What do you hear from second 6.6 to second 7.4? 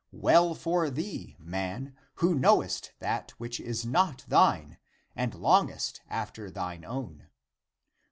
own